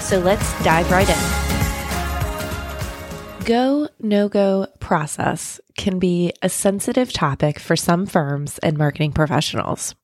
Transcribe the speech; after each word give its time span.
So 0.00 0.18
let's 0.18 0.64
dive 0.64 0.90
right 0.90 1.08
in. 1.08 1.16
Go, 3.44 3.88
no 4.00 4.28
go 4.28 4.66
process 4.80 5.60
can 5.76 5.98
be 5.98 6.32
a 6.42 6.48
sensitive 6.48 7.12
topic 7.12 7.58
for 7.58 7.76
some 7.76 8.06
firms 8.06 8.58
and 8.58 8.76
marketing 8.76 9.12
professionals. 9.12 9.94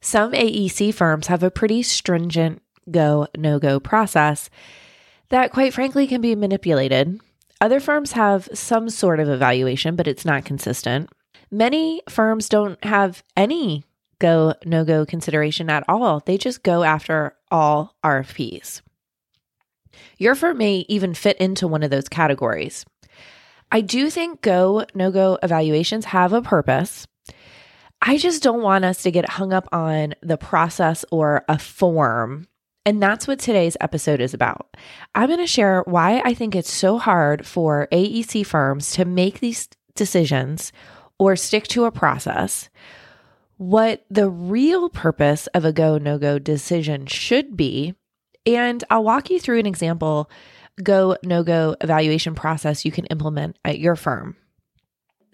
Some 0.00 0.32
AEC 0.32 0.94
firms 0.94 1.26
have 1.26 1.42
a 1.42 1.50
pretty 1.50 1.82
stringent 1.82 2.62
go, 2.90 3.26
no 3.36 3.58
go 3.58 3.80
process 3.80 4.50
that, 5.30 5.52
quite 5.52 5.72
frankly, 5.72 6.06
can 6.06 6.20
be 6.20 6.34
manipulated. 6.34 7.20
Other 7.60 7.80
firms 7.80 8.12
have 8.12 8.48
some 8.52 8.90
sort 8.90 9.20
of 9.20 9.28
evaluation, 9.28 9.96
but 9.96 10.08
it's 10.08 10.24
not 10.24 10.44
consistent. 10.44 11.08
Many 11.50 12.02
firms 12.08 12.48
don't 12.48 12.82
have 12.84 13.22
any 13.36 13.84
go, 14.18 14.54
no 14.64 14.84
go 14.84 15.06
consideration 15.06 15.70
at 15.70 15.84
all. 15.88 16.20
They 16.20 16.36
just 16.38 16.62
go 16.62 16.82
after 16.82 17.36
all 17.50 17.96
RFPs. 18.04 18.82
Your 20.18 20.34
firm 20.34 20.58
may 20.58 20.84
even 20.88 21.14
fit 21.14 21.36
into 21.38 21.68
one 21.68 21.82
of 21.82 21.90
those 21.90 22.08
categories. 22.08 22.84
I 23.72 23.80
do 23.80 24.10
think 24.10 24.42
go, 24.42 24.84
no 24.94 25.10
go 25.10 25.38
evaluations 25.42 26.06
have 26.06 26.32
a 26.32 26.42
purpose. 26.42 27.06
I 28.02 28.16
just 28.16 28.42
don't 28.42 28.62
want 28.62 28.84
us 28.84 29.02
to 29.02 29.10
get 29.10 29.28
hung 29.28 29.52
up 29.52 29.68
on 29.72 30.14
the 30.22 30.38
process 30.38 31.04
or 31.10 31.44
a 31.48 31.58
form. 31.58 32.48
And 32.86 33.02
that's 33.02 33.28
what 33.28 33.38
today's 33.38 33.76
episode 33.80 34.20
is 34.20 34.32
about. 34.32 34.74
I'm 35.14 35.28
going 35.28 35.38
to 35.38 35.46
share 35.46 35.82
why 35.86 36.22
I 36.24 36.32
think 36.32 36.54
it's 36.54 36.72
so 36.72 36.98
hard 36.98 37.46
for 37.46 37.88
AEC 37.92 38.46
firms 38.46 38.92
to 38.92 39.04
make 39.04 39.40
these 39.40 39.68
decisions 39.94 40.72
or 41.18 41.36
stick 41.36 41.68
to 41.68 41.84
a 41.84 41.92
process, 41.92 42.70
what 43.58 44.06
the 44.08 44.30
real 44.30 44.88
purpose 44.88 45.46
of 45.48 45.66
a 45.66 45.72
go 45.72 45.98
no 45.98 46.18
go 46.18 46.38
decision 46.38 47.04
should 47.04 47.56
be. 47.56 47.94
And 48.46 48.82
I'll 48.90 49.04
walk 49.04 49.30
you 49.30 49.38
through 49.40 49.58
an 49.58 49.66
example 49.66 50.30
go 50.82 51.16
no 51.22 51.42
go 51.42 51.76
evaluation 51.80 52.34
process 52.34 52.84
you 52.84 52.92
can 52.92 53.06
implement 53.06 53.58
at 53.64 53.78
your 53.78 53.96
firm. 53.96 54.36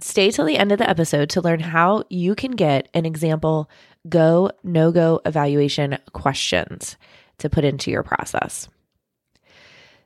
Stay 0.00 0.30
till 0.30 0.44
the 0.44 0.58
end 0.58 0.72
of 0.72 0.78
the 0.78 0.88
episode 0.88 1.30
to 1.30 1.40
learn 1.40 1.60
how 1.60 2.04
you 2.10 2.34
can 2.34 2.50
get 2.50 2.88
an 2.92 3.06
example 3.06 3.70
go 4.08 4.50
no 4.62 4.92
go 4.92 5.20
evaluation 5.24 5.98
questions 6.12 6.96
to 7.38 7.48
put 7.48 7.64
into 7.64 7.90
your 7.90 8.02
process. 8.02 8.68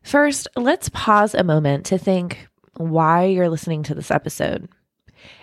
First, 0.02 0.48
let's 0.56 0.88
pause 0.90 1.34
a 1.34 1.44
moment 1.44 1.86
to 1.86 1.98
think 1.98 2.48
why 2.76 3.24
you're 3.24 3.50
listening 3.50 3.82
to 3.84 3.94
this 3.94 4.10
episode. 4.10 4.68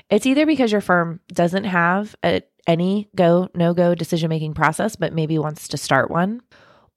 It's 0.10 0.26
either 0.26 0.46
because 0.46 0.72
your 0.72 0.82
firm 0.82 1.20
doesn't 1.28 1.66
have 1.66 2.16
a, 2.24 2.42
any 2.66 3.10
go, 3.16 3.50
no 3.54 3.74
go 3.74 3.94
decision 3.94 4.30
making 4.30 4.54
process, 4.54 4.96
but 4.96 5.14
maybe 5.14 5.38
wants 5.38 5.68
to 5.70 5.78
start 5.78 6.10
one, 6.10 6.42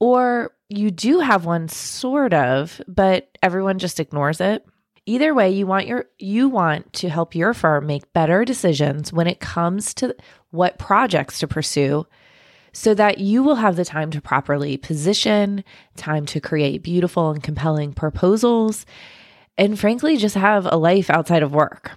or 0.01 0.53
you 0.69 0.91
do 0.91 1.21
have 1.21 1.45
one 1.45 1.69
sort 1.69 2.33
of, 2.33 2.81
but 2.89 3.29
everyone 3.43 3.79
just 3.79 4.01
ignores 4.01 4.41
it. 4.41 4.65
Either 5.07 5.35
way, 5.35 5.51
you 5.51 5.67
want 5.67 5.87
your 5.87 6.07
you 6.19 6.49
want 6.49 6.93
to 6.95 7.09
help 7.09 7.35
your 7.35 7.55
firm 7.55 7.87
make 7.87 8.13
better 8.13 8.45
decisions 8.45 9.13
when 9.13 9.27
it 9.27 9.41
comes 9.41 9.95
to 9.95 10.15
what 10.51 10.79
projects 10.79 11.39
to 11.41 11.49
pursue 11.49 12.07
so 12.73 12.95
that 12.95 13.19
you 13.19 13.43
will 13.43 13.57
have 13.57 13.77
the 13.77 13.85
time 13.85 14.11
to 14.13 14.21
properly 14.21 14.77
position, 14.77 15.65
time 15.97 16.27
to 16.27 16.41
create 16.41 16.83
beautiful 16.83 17.31
and 17.31 17.43
compelling 17.43 17.93
proposals, 17.93 18.87
and 19.59 19.79
frankly 19.79 20.17
just 20.17 20.37
have 20.37 20.67
a 20.67 20.77
life 20.77 21.11
outside 21.11 21.43
of 21.43 21.53
work. 21.53 21.93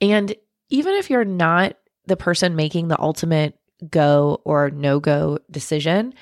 And 0.00 0.34
even 0.70 0.94
if 0.94 1.10
you're 1.10 1.24
not 1.24 1.76
the 2.06 2.16
person 2.16 2.56
making 2.56 2.88
the 2.88 3.00
ultimate 3.00 3.58
go 3.90 4.40
or 4.44 4.70
no 4.70 5.00
go 5.00 5.38
decision, 5.50 6.14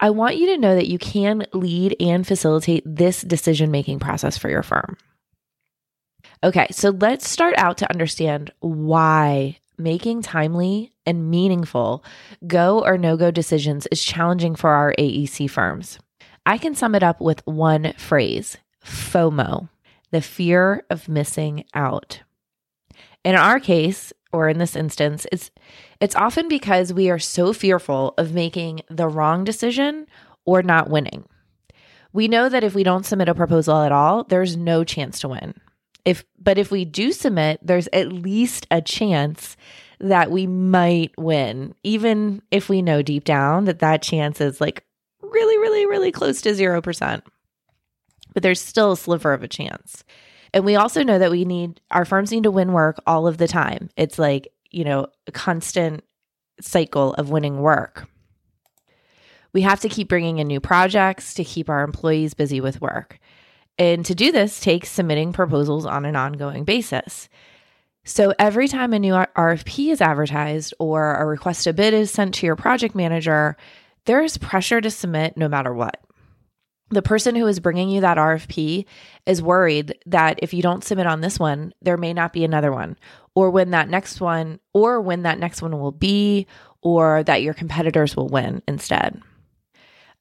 I 0.00 0.10
want 0.10 0.36
you 0.36 0.46
to 0.46 0.58
know 0.58 0.74
that 0.74 0.88
you 0.88 0.98
can 0.98 1.46
lead 1.52 1.96
and 2.00 2.26
facilitate 2.26 2.82
this 2.84 3.22
decision 3.22 3.70
making 3.70 4.00
process 4.00 4.36
for 4.36 4.48
your 4.48 4.62
firm. 4.62 4.96
Okay, 6.44 6.66
so 6.70 6.90
let's 6.90 7.28
start 7.28 7.54
out 7.56 7.78
to 7.78 7.90
understand 7.90 8.52
why 8.60 9.58
making 9.78 10.22
timely 10.22 10.92
and 11.06 11.30
meaningful 11.30 12.04
go 12.46 12.84
or 12.84 12.98
no 12.98 13.16
go 13.16 13.30
decisions 13.30 13.86
is 13.90 14.02
challenging 14.02 14.54
for 14.54 14.70
our 14.70 14.94
AEC 14.98 15.48
firms. 15.48 15.98
I 16.44 16.58
can 16.58 16.74
sum 16.74 16.94
it 16.94 17.02
up 17.02 17.20
with 17.20 17.46
one 17.46 17.92
phrase 17.96 18.56
FOMO, 18.84 19.68
the 20.10 20.20
fear 20.20 20.84
of 20.90 21.08
missing 21.08 21.64
out. 21.74 22.22
In 23.24 23.36
our 23.36 23.60
case, 23.60 24.12
or 24.32 24.48
in 24.48 24.58
this 24.58 24.76
instance, 24.76 25.26
it's 25.30 25.50
it's 26.00 26.16
often 26.16 26.48
because 26.48 26.92
we 26.92 27.10
are 27.10 27.18
so 27.18 27.52
fearful 27.52 28.14
of 28.18 28.34
making 28.34 28.82
the 28.88 29.08
wrong 29.08 29.44
decision 29.44 30.06
or 30.44 30.62
not 30.62 30.90
winning. 30.90 31.24
We 32.12 32.28
know 32.28 32.48
that 32.48 32.64
if 32.64 32.74
we 32.74 32.82
don't 32.82 33.06
submit 33.06 33.28
a 33.28 33.34
proposal 33.34 33.82
at 33.82 33.92
all, 33.92 34.24
there's 34.24 34.56
no 34.56 34.84
chance 34.84 35.20
to 35.20 35.28
win. 35.28 35.54
If 36.04 36.24
but 36.38 36.58
if 36.58 36.70
we 36.70 36.84
do 36.84 37.12
submit, 37.12 37.60
there's 37.62 37.88
at 37.92 38.12
least 38.12 38.66
a 38.70 38.82
chance 38.82 39.56
that 40.00 40.30
we 40.30 40.46
might 40.46 41.12
win, 41.16 41.74
even 41.84 42.42
if 42.50 42.68
we 42.68 42.82
know 42.82 43.02
deep 43.02 43.24
down 43.24 43.66
that 43.66 43.78
that 43.78 44.02
chance 44.02 44.40
is 44.40 44.60
like 44.60 44.84
really 45.20 45.58
really 45.58 45.86
really 45.86 46.12
close 46.12 46.42
to 46.42 46.50
0%. 46.50 47.22
But 48.34 48.42
there's 48.42 48.60
still 48.60 48.92
a 48.92 48.96
sliver 48.96 49.32
of 49.32 49.42
a 49.42 49.48
chance. 49.48 50.04
And 50.54 50.64
we 50.64 50.76
also 50.76 51.02
know 51.02 51.18
that 51.18 51.30
we 51.30 51.44
need 51.44 51.80
our 51.90 52.04
firms 52.04 52.30
need 52.30 52.42
to 52.42 52.50
win 52.50 52.72
work 52.72 53.00
all 53.06 53.26
of 53.26 53.38
the 53.38 53.48
time. 53.48 53.88
It's 53.96 54.18
like, 54.18 54.48
you 54.70 54.84
know, 54.84 55.06
a 55.26 55.32
constant 55.32 56.04
cycle 56.60 57.14
of 57.14 57.30
winning 57.30 57.60
work. 57.60 58.08
We 59.52 59.62
have 59.62 59.80
to 59.80 59.88
keep 59.88 60.08
bringing 60.08 60.38
in 60.38 60.46
new 60.46 60.60
projects 60.60 61.34
to 61.34 61.44
keep 61.44 61.68
our 61.68 61.82
employees 61.82 62.34
busy 62.34 62.60
with 62.60 62.80
work. 62.80 63.18
And 63.78 64.04
to 64.06 64.14
do 64.14 64.32
this 64.32 64.60
takes 64.60 64.90
submitting 64.90 65.32
proposals 65.32 65.86
on 65.86 66.04
an 66.04 66.16
ongoing 66.16 66.64
basis. 66.64 67.28
So 68.04 68.34
every 68.38 68.68
time 68.68 68.92
a 68.92 68.98
new 68.98 69.12
RFP 69.12 69.92
is 69.92 70.00
advertised 70.00 70.74
or 70.78 71.14
a 71.14 71.24
request 71.24 71.64
to 71.64 71.72
bid 71.72 71.94
is 71.94 72.10
sent 72.10 72.34
to 72.34 72.46
your 72.46 72.56
project 72.56 72.94
manager, 72.94 73.56
there 74.06 74.22
is 74.22 74.38
pressure 74.38 74.80
to 74.80 74.90
submit 74.90 75.36
no 75.36 75.48
matter 75.48 75.72
what 75.72 75.98
the 76.92 77.02
person 77.02 77.34
who 77.34 77.46
is 77.46 77.58
bringing 77.58 77.88
you 77.88 78.02
that 78.02 78.18
RFP 78.18 78.84
is 79.24 79.42
worried 79.42 79.98
that 80.06 80.38
if 80.42 80.52
you 80.52 80.62
don't 80.62 80.84
submit 80.84 81.06
on 81.06 81.20
this 81.20 81.38
one, 81.38 81.72
there 81.80 81.96
may 81.96 82.12
not 82.12 82.32
be 82.32 82.44
another 82.44 82.70
one, 82.70 82.98
or 83.34 83.50
when 83.50 83.70
that 83.70 83.88
next 83.88 84.20
one, 84.20 84.60
or 84.74 85.00
when 85.00 85.22
that 85.22 85.38
next 85.38 85.62
one 85.62 85.78
will 85.78 85.92
be, 85.92 86.46
or 86.82 87.22
that 87.24 87.42
your 87.42 87.54
competitors 87.54 88.14
will 88.14 88.28
win 88.28 88.62
instead. 88.68 89.20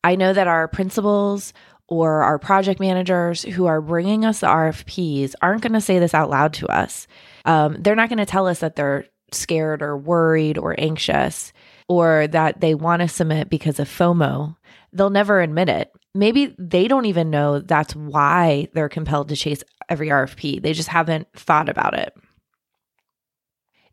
I 0.04 0.16
know 0.16 0.32
that 0.34 0.48
our 0.48 0.68
principals 0.68 1.54
or 1.88 2.24
our 2.24 2.40
project 2.40 2.80
managers 2.80 3.44
who 3.44 3.66
are 3.66 3.82
bringing 3.82 4.24
us 4.24 4.40
the 4.40 4.48
RFPs 4.48 5.36
aren't 5.42 5.62
going 5.62 5.74
to 5.74 5.82
say 5.82 6.00
this 6.00 6.14
out 6.14 6.30
loud 6.30 6.54
to 6.54 6.68
us. 6.68 7.06
Um, 7.44 7.76
they're 7.80 7.96
not 7.96 8.08
going 8.08 8.20
to 8.20 8.26
tell 8.26 8.48
us 8.48 8.60
that 8.60 8.78
they're 8.78 9.06
scared 9.34 9.82
or 9.82 9.98
worried 9.98 10.58
or 10.58 10.74
anxious 10.78 11.52
or 11.90 12.28
that 12.28 12.62
they 12.62 12.76
want 12.76 13.02
to 13.02 13.08
submit 13.10 13.50
because 13.50 13.80
of 13.80 13.90
FOMO. 13.90 14.56
They'll 14.94 15.10
never 15.10 15.42
admit 15.42 15.68
it 15.68 15.92
maybe 16.14 16.56
they 16.58 16.88
don't 16.88 17.06
even 17.06 17.30
know 17.30 17.60
that's 17.60 17.96
why 17.96 18.68
they're 18.74 18.90
compelled 18.90 19.30
to 19.30 19.36
chase 19.36 19.64
every 19.90 20.10
RFP. 20.10 20.62
They 20.62 20.74
just 20.74 20.90
haven't 20.90 21.28
thought 21.34 21.70
about 21.70 21.94
it. 21.94 22.14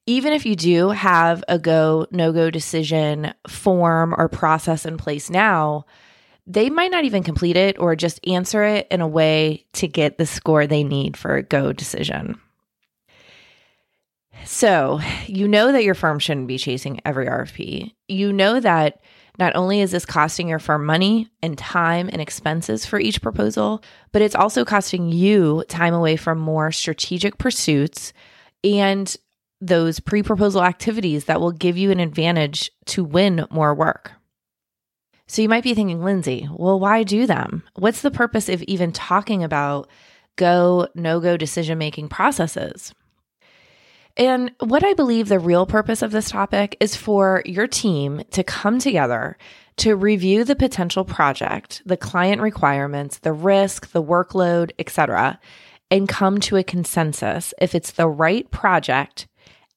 Even 0.07 0.33
if 0.33 0.47
you 0.47 0.57
do 0.57 0.89
have 0.89 1.45
a 1.49 1.59
go, 1.59 2.07
no 2.11 2.33
go 2.33 2.51
decision 2.51 3.35
form 3.47 4.15
or 4.17 4.29
process 4.29 4.87
in 4.87 4.97
place 4.97 5.29
now, 5.29 5.85
they 6.47 6.71
might 6.71 6.91
not 6.91 7.05
even 7.05 7.23
complete 7.23 7.57
it 7.57 7.79
or 7.79 7.95
just 7.95 8.27
answer 8.27 8.65
it 8.65 8.87
in 8.91 9.03
a 9.03 9.09
way 9.09 9.67
to 9.75 9.87
get 9.87 10.17
the 10.17 10.25
score 10.25 10.67
they 10.67 10.83
need 10.83 11.15
for 11.15 11.37
a 11.37 11.43
go 11.43 11.75
decision. 11.75 12.41
So, 14.47 15.01
you 15.27 15.47
know 15.47 15.73
that 15.73 15.85
your 15.85 15.95
firm 15.95 16.19
shouldn't 16.19 16.47
be 16.47 16.57
chasing 16.57 17.01
every 17.05 17.27
RFP. 17.27 17.93
You 18.07 18.33
know 18.33 18.61
that 18.61 19.01
not 19.39 19.55
only 19.55 19.81
is 19.81 19.93
this 19.93 20.05
costing 20.05 20.49
your 20.49 20.59
firm 20.59 20.85
money 20.85 21.31
and 21.43 21.57
time 21.57 22.11
and 22.13 22.21
expenses 22.21 22.85
for 22.85 22.99
each 22.99 23.23
proposal, 23.23 23.83
but 24.13 24.23
it's 24.23 24.35
also 24.35 24.65
costing 24.65 25.09
you 25.11 25.65
time 25.69 25.95
away 25.95 26.17
from 26.17 26.39
more 26.39 26.73
strategic 26.73 27.39
pursuits 27.39 28.13
and 28.65 29.17
those 29.61 30.01
pre 30.01 30.23
proposal 30.23 30.63
activities 30.63 31.27
that 31.27 31.41
will 31.41 31.53
give 31.53 31.77
you 31.77 31.91
an 31.91 32.01
advantage 32.01 32.71
to 32.87 33.05
win 33.05 33.47
more 33.51 33.75
work. 33.75 34.13
So 35.27 35.43
you 35.43 35.49
might 35.49 35.65
be 35.65 35.75
thinking, 35.75 36.03
Lindsay, 36.03 36.49
well, 36.51 36.81
why 36.81 37.03
do 37.03 37.27
them? 37.27 37.63
What's 37.75 38.01
the 38.01 38.11
purpose 38.11 38.49
of 38.49 38.63
even 38.63 38.93
talking 38.93 39.45
about 39.45 39.89
go, 40.37 40.89
no 40.95 41.21
go 41.21 41.37
decision 41.37 41.77
making 41.79 42.09
processes? 42.09 42.95
And 44.19 44.51
what 44.59 44.85
I 44.85 44.95
believe 44.95 45.29
the 45.29 45.39
real 45.39 45.65
purpose 45.65 46.03
of 46.03 46.11
this 46.11 46.31
topic 46.31 46.77
is 46.81 46.97
for 46.97 47.43
your 47.47 47.69
team 47.69 48.23
to 48.33 48.43
come 48.43 48.81
together 48.81 49.39
to 49.77 49.95
review 49.95 50.43
the 50.43 50.57
potential 50.57 51.05
project, 51.05 51.83
the 51.87 51.97
client 51.97 52.43
requirements, 52.43 53.19
the 53.19 53.33
risk, 53.33 53.93
the 53.93 54.03
workload, 54.03 54.73
etc., 54.79 55.39
and 55.91 56.09
come 56.09 56.41
to 56.41 56.57
a 56.57 56.65
consensus 56.65 57.55
if 57.61 57.77
it's 57.77 57.93
the 57.93 58.09
right 58.09 58.51
project 58.51 59.29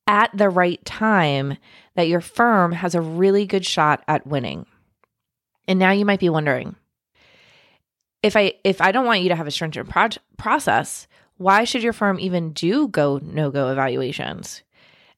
at 0.07 0.35
the 0.35 0.49
right 0.49 0.83
time 0.85 1.55
that 1.95 2.07
your 2.07 2.19
firm 2.19 2.71
has 2.71 2.95
a 2.95 3.01
really 3.01 3.45
good 3.45 3.65
shot 3.65 4.03
at 4.07 4.25
winning. 4.25 4.65
And 5.67 5.77
now 5.77 5.91
you 5.91 6.03
might 6.03 6.19
be 6.19 6.29
wondering, 6.29 6.75
if 8.23 8.35
I 8.35 8.55
if 8.63 8.81
I 8.81 8.91
don't 8.91 9.05
want 9.05 9.21
you 9.21 9.29
to 9.29 9.35
have 9.35 9.47
a 9.47 9.51
stringent 9.51 9.87
pro- 9.87 10.09
process, 10.37 11.07
why 11.41 11.63
should 11.63 11.83
your 11.83 11.93
firm 11.93 12.19
even 12.19 12.53
do 12.53 12.87
go 12.87 13.19
no 13.23 13.49
go 13.49 13.69
evaluations? 13.71 14.61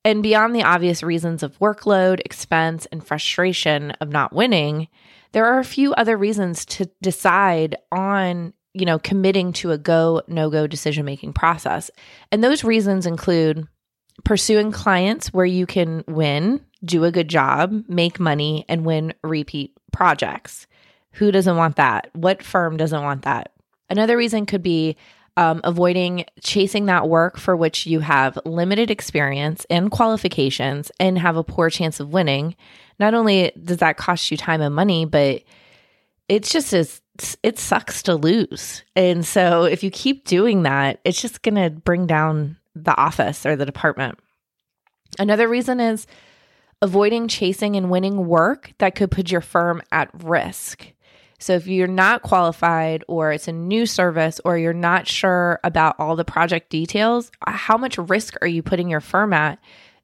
And 0.05 0.23
beyond 0.23 0.55
the 0.55 0.63
obvious 0.63 1.03
reasons 1.03 1.43
of 1.43 1.57
workload, 1.59 2.21
expense, 2.25 2.85
and 2.87 3.05
frustration 3.05 3.91
of 4.01 4.09
not 4.09 4.33
winning, 4.33 4.87
there 5.33 5.45
are 5.45 5.59
a 5.59 5.65
few 5.65 5.93
other 5.93 6.17
reasons 6.17 6.65
to 6.65 6.89
decide 7.01 7.77
on, 7.91 8.53
you 8.73 8.85
know, 8.85 8.99
committing 8.99 9.53
to 9.53 9.71
a 9.71 9.77
go 9.77 10.21
no 10.27 10.49
go 10.49 10.67
decision 10.67 11.05
making 11.05 11.33
process. 11.33 11.91
And 12.31 12.43
those 12.43 12.63
reasons 12.63 13.05
include 13.05 13.67
pursuing 14.23 14.71
clients 14.71 15.33
where 15.33 15.45
you 15.45 15.65
can 15.65 16.03
win, 16.07 16.63
do 16.85 17.03
a 17.03 17.11
good 17.11 17.27
job, 17.27 17.83
make 17.87 18.19
money, 18.19 18.65
and 18.69 18.85
win 18.85 19.13
repeat 19.23 19.73
projects. 19.91 20.67
Who 21.13 21.31
doesn't 21.31 21.57
want 21.57 21.75
that? 21.77 22.09
What 22.13 22.43
firm 22.43 22.77
doesn't 22.77 23.03
want 23.03 23.23
that? 23.23 23.51
Another 23.89 24.17
reason 24.17 24.45
could 24.45 24.63
be 24.63 24.97
um, 25.35 25.61
avoiding 25.63 26.25
chasing 26.41 26.85
that 26.85 27.09
work 27.09 27.37
for 27.37 27.55
which 27.55 27.85
you 27.85 27.99
have 27.99 28.37
limited 28.45 28.91
experience 28.91 29.65
and 29.69 29.89
qualifications 29.89 30.91
and 30.99 31.17
have 31.17 31.37
a 31.37 31.43
poor 31.43 31.69
chance 31.69 31.99
of 31.99 32.13
winning. 32.13 32.55
Not 32.99 33.13
only 33.13 33.51
does 33.63 33.77
that 33.77 33.97
cost 33.97 34.29
you 34.29 34.37
time 34.37 34.61
and 34.61 34.75
money, 34.75 35.05
but 35.05 35.43
it's 36.29 36.51
just 36.51 36.73
as 36.73 37.01
it 37.43 37.59
sucks 37.59 38.03
to 38.03 38.15
lose. 38.15 38.83
And 38.95 39.25
so 39.25 39.63
if 39.63 39.83
you 39.83 39.91
keep 39.91 40.25
doing 40.25 40.63
that, 40.63 40.99
it's 41.03 41.21
just 41.21 41.41
going 41.41 41.55
to 41.55 41.69
bring 41.69 42.07
down 42.07 42.57
the 42.75 42.95
office 42.97 43.45
or 43.45 43.55
the 43.55 43.65
department. 43.65 44.19
Another 45.19 45.47
reason 45.47 45.79
is 45.79 46.07
avoiding 46.81 47.27
chasing 47.27 47.75
and 47.75 47.89
winning 47.89 48.27
work 48.27 48.73
that 48.79 48.95
could 48.95 49.11
put 49.11 49.31
your 49.31 49.41
firm 49.41 49.81
at 49.91 50.09
risk. 50.23 50.87
So 51.43 51.55
if 51.55 51.67
you're 51.67 51.87
not 51.87 52.21
qualified 52.21 53.03
or 53.09 53.33
it's 53.33 53.49
a 53.49 53.51
new 53.51 53.85
service 53.85 54.39
or 54.45 54.57
you're 54.57 54.71
not 54.71 55.09
sure 55.09 55.59
about 55.65 55.99
all 55.99 56.15
the 56.15 56.23
project 56.23 56.69
details, 56.69 57.33
how 57.45 57.77
much 57.77 57.97
risk 57.97 58.35
are 58.41 58.47
you 58.47 58.63
putting 58.63 58.87
your 58.89 59.01
firm 59.01 59.33
at 59.33 59.59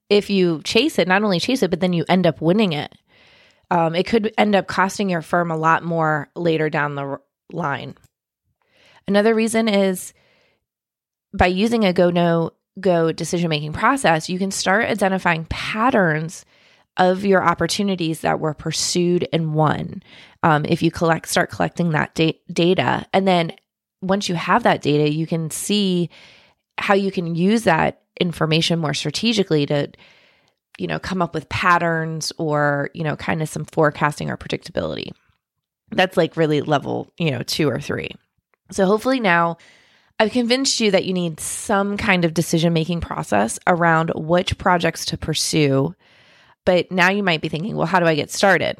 if 0.09 0.29
you 0.29 0.61
chase 0.65 0.99
it, 0.99 1.07
not 1.07 1.23
only 1.23 1.39
chase 1.39 1.63
it, 1.63 1.69
but 1.69 1.79
then 1.79 1.93
you 1.93 2.03
end 2.09 2.27
up 2.27 2.41
winning 2.41 2.73
it? 2.73 2.93
Um, 3.71 3.95
it 3.95 4.05
could 4.05 4.33
end 4.37 4.53
up 4.53 4.67
costing 4.67 5.09
your 5.09 5.21
firm 5.21 5.49
a 5.49 5.55
lot 5.55 5.81
more 5.81 6.27
later 6.35 6.69
down 6.69 6.95
the 6.95 7.19
line. 7.53 7.95
Another 9.07 9.33
reason 9.33 9.69
is 9.69 10.13
by 11.33 11.47
using 11.47 11.85
a 11.85 11.93
go 11.93 12.09
no 12.09 12.51
go 12.81 13.13
decision 13.13 13.49
making 13.49 13.71
process, 13.71 14.27
you 14.27 14.39
can 14.39 14.51
start 14.51 14.89
identifying 14.89 15.45
patterns 15.45 16.43
of 16.99 17.25
your 17.25 17.43
opportunities 17.43 18.21
that 18.21 18.39
were 18.39 18.53
pursued 18.53 19.27
and 19.33 19.53
won. 19.55 20.03
Um, 20.43 20.65
if 20.65 20.83
you 20.83 20.91
collect, 20.91 21.27
start 21.27 21.49
collecting 21.49 21.91
that 21.91 22.13
da- 22.13 22.39
data, 22.51 23.05
and 23.13 23.27
then 23.27 23.53
once 24.01 24.29
you 24.29 24.35
have 24.35 24.63
that 24.63 24.81
data, 24.81 25.11
you 25.11 25.25
can 25.25 25.49
see 25.49 26.09
how 26.77 26.93
you 26.93 27.11
can 27.11 27.35
use 27.35 27.63
that 27.63 28.03
information 28.19 28.79
more 28.79 28.93
strategically 28.93 29.65
to, 29.65 29.89
you 30.77 30.87
know, 30.87 30.99
come 30.99 31.21
up 31.21 31.33
with 31.33 31.49
patterns 31.49 32.31
or 32.37 32.89
you 32.93 33.03
know, 33.03 33.15
kind 33.15 33.41
of 33.41 33.49
some 33.49 33.65
forecasting 33.65 34.29
or 34.29 34.37
predictability. 34.37 35.11
That's 35.91 36.15
like 36.17 36.37
really 36.37 36.61
level, 36.61 37.11
you 37.17 37.31
know, 37.31 37.41
two 37.41 37.67
or 37.69 37.79
three. 37.79 38.11
So 38.71 38.85
hopefully 38.85 39.19
now 39.19 39.57
I've 40.19 40.31
convinced 40.31 40.79
you 40.79 40.91
that 40.91 41.05
you 41.05 41.13
need 41.13 41.39
some 41.39 41.95
kind 41.95 42.25
of 42.25 42.33
decision 42.33 42.73
making 42.73 42.99
process 43.01 43.57
around 43.65 44.11
which 44.15 44.57
projects 44.57 45.05
to 45.05 45.17
pursue 45.17 45.95
but 46.69 46.91
now 46.91 47.09
you 47.09 47.23
might 47.23 47.41
be 47.41 47.49
thinking, 47.49 47.75
well, 47.75 47.87
how 47.87 47.99
do 47.99 48.05
I 48.05 48.13
get 48.13 48.29
started 48.29 48.77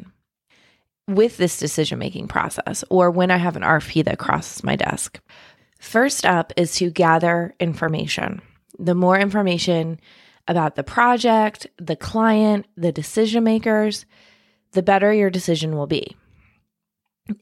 with 1.07 1.37
this 1.37 1.57
decision 1.57 1.97
making 1.97 2.27
process 2.27 2.83
or 2.91 3.09
when 3.09 3.31
I 3.31 3.37
have 3.37 3.55
an 3.55 3.63
RFP 3.63 4.05
that 4.05 4.19
crosses 4.19 4.63
my 4.63 4.75
desk? 4.75 5.19
First 5.79 6.23
up 6.23 6.53
is 6.55 6.75
to 6.75 6.91
gather 6.91 7.55
information. 7.59 8.43
The 8.77 8.93
more 8.93 9.17
information 9.17 9.99
about 10.47 10.75
the 10.75 10.83
project, 10.83 11.65
the 11.79 11.95
client, 11.95 12.67
the 12.77 12.91
decision 12.91 13.43
makers, 13.43 14.05
the 14.73 14.83
better 14.83 15.11
your 15.11 15.31
decision 15.31 15.75
will 15.75 15.87
be. 15.87 16.15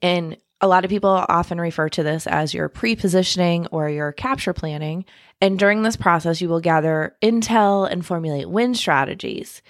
And 0.01 0.37
a 0.61 0.67
lot 0.67 0.85
of 0.85 0.89
people 0.89 1.09
often 1.09 1.59
refer 1.59 1.89
to 1.89 2.03
this 2.03 2.25
as 2.25 2.53
your 2.53 2.69
pre 2.69 2.95
positioning 2.95 3.67
or 3.67 3.89
your 3.89 4.13
capture 4.13 4.53
planning. 4.53 5.03
And 5.41 5.59
during 5.59 5.83
this 5.83 5.97
process, 5.97 6.39
you 6.39 6.47
will 6.47 6.61
gather 6.61 7.15
intel 7.21 7.91
and 7.91 8.05
formulate 8.05 8.49
win 8.49 8.73
strategies. 8.73 9.61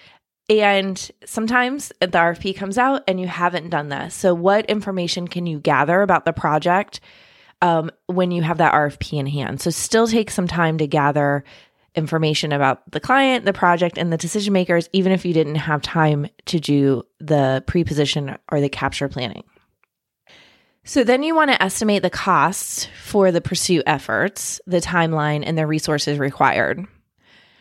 And 0.50 1.12
sometimes 1.26 1.92
the 2.00 2.08
RFP 2.08 2.56
comes 2.56 2.78
out 2.78 3.04
and 3.08 3.20
you 3.20 3.28
haven't 3.28 3.70
done 3.70 3.90
this. 3.90 4.16
So, 4.16 4.34
what 4.34 4.66
information 4.68 5.28
can 5.28 5.46
you 5.46 5.60
gather 5.60 6.02
about 6.02 6.24
the 6.24 6.32
project 6.32 7.02
um, 7.62 7.92
when 8.06 8.32
you 8.32 8.44
have 8.44 8.60
that 8.60 8.74
RFP 8.74 9.20
in 9.20 9.28
hand? 9.28 9.60
So, 9.60 9.72
still 9.72 10.08
take 10.08 10.32
some 10.32 10.48
time 10.48 10.78
to 10.78 10.88
gather 10.88 11.44
information 11.96 12.54
about 12.54 12.90
the 12.92 13.02
client, 13.02 13.44
the 13.44 13.52
project, 13.52 13.98
and 13.98 14.14
the 14.14 14.18
decision 14.18 14.54
makers, 14.54 14.88
even 14.94 15.12
if 15.12 15.26
you 15.26 15.34
didn't 15.34 15.56
have 15.56 15.82
time 15.82 16.28
to 16.46 16.60
do 16.62 17.04
the 17.20 17.62
pre 17.68 17.84
position 17.84 18.38
or 18.50 18.62
the 18.62 18.70
capture 18.70 19.10
planning. 19.10 19.44
So, 20.86 21.04
then 21.04 21.24
you 21.24 21.36
want 21.36 21.52
to 21.52 21.62
estimate 21.62 22.04
the 22.04 22.10
costs 22.10 22.88
for 23.04 23.34
the 23.34 23.42
pursuit 23.42 23.84
efforts, 23.86 24.62
the 24.66 24.80
timeline, 24.80 25.44
and 25.46 25.58
the 25.58 25.68
resources 25.68 26.20
required. 26.20 26.88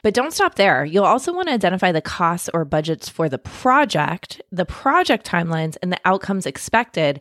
But 0.03 0.15
don't 0.15 0.33
stop 0.33 0.55
there. 0.55 0.85
You'll 0.85 1.05
also 1.05 1.33
want 1.33 1.49
to 1.49 1.55
identify 1.55 1.93
the 1.93 2.01
costs 2.01 2.49
or 2.55 2.65
budgets 2.65 3.09
for 3.09 3.29
the 3.29 3.39
project, 3.39 4.41
the 4.53 4.65
project 4.65 5.27
timelines, 5.27 5.77
and 5.83 5.93
the 5.93 6.01
outcomes 6.05 6.47
expected. 6.47 7.21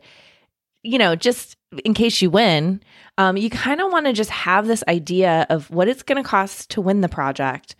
You 0.82 0.98
know, 0.98 1.16
just 1.16 1.56
in 1.84 1.94
case 1.94 2.22
you 2.22 2.30
win, 2.30 2.82
um, 3.18 3.36
you 3.36 3.50
kind 3.50 3.80
of 3.80 3.90
want 3.90 4.06
to 4.06 4.12
just 4.12 4.30
have 4.30 4.66
this 4.66 4.84
idea 4.88 5.46
of 5.50 5.70
what 5.70 5.88
it's 5.88 6.02
going 6.02 6.22
to 6.22 6.28
cost 6.28 6.70
to 6.70 6.80
win 6.80 7.00
the 7.00 7.08
project 7.08 7.74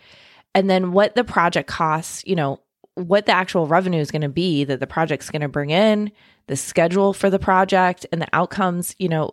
and 0.54 0.68
then 0.70 0.92
what 0.92 1.14
the 1.14 1.24
project 1.24 1.68
costs, 1.68 2.24
you 2.26 2.34
know, 2.34 2.60
what 2.94 3.26
the 3.26 3.32
actual 3.32 3.66
revenue 3.66 4.00
is 4.00 4.10
going 4.10 4.22
to 4.22 4.28
be 4.28 4.64
that 4.64 4.80
the 4.80 4.86
project's 4.86 5.30
going 5.30 5.42
to 5.42 5.48
bring 5.48 5.68
in, 5.68 6.10
the 6.46 6.56
schedule 6.56 7.12
for 7.12 7.28
the 7.28 7.38
project, 7.38 8.06
and 8.10 8.22
the 8.22 8.28
outcomes, 8.32 8.96
you 8.98 9.08
know, 9.08 9.32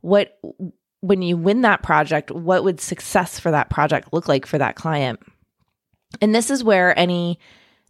what 0.00 0.38
when 1.00 1.22
you 1.22 1.36
win 1.36 1.62
that 1.62 1.82
project, 1.82 2.30
what 2.30 2.64
would 2.64 2.80
success 2.80 3.38
for 3.38 3.50
that 3.50 3.70
project 3.70 4.12
look 4.12 4.28
like 4.28 4.46
for 4.46 4.58
that 4.58 4.76
client? 4.76 5.20
And 6.20 6.34
this 6.34 6.50
is 6.50 6.64
where 6.64 6.98
any 6.98 7.38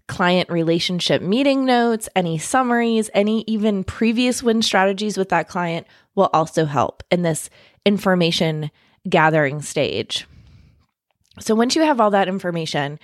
client 0.06 0.50
relationship 0.50 1.22
meeting 1.22 1.64
notes, 1.64 2.08
any 2.16 2.36
summaries, 2.36 3.10
any 3.14 3.44
even 3.46 3.84
previous 3.84 4.42
win 4.42 4.60
strategies 4.62 5.16
with 5.16 5.28
that 5.28 5.48
client 5.48 5.86
will 6.14 6.30
also 6.32 6.64
help 6.64 7.02
in 7.10 7.22
this 7.22 7.48
information 7.86 8.70
gathering 9.08 9.62
stage. 9.62 10.26
So 11.38 11.54
once 11.54 11.76
you 11.76 11.82
have 11.82 12.00
all 12.00 12.10
that 12.10 12.28
information, 12.28 12.98